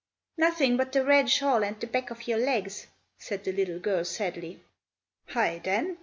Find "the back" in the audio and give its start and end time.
1.79-2.09